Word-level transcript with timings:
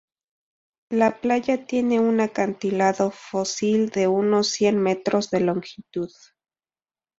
La 0.89 1.19
playa 1.21 1.67
tiene 1.67 1.99
un 1.99 2.21
acantilado 2.21 3.11
fósil 3.11 3.91
de 3.91 4.07
unos 4.07 4.47
cien 4.49 4.79
metros 4.81 5.29
de 5.29 5.41
longitud. 5.41 6.09